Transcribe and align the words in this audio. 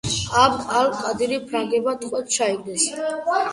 აბდ 0.43 0.63
ალ-კადირი 0.79 1.37
ფრანგებმა 1.51 1.95
ტყვედ 2.01 2.35
ჩაიგდეს. 2.39 2.91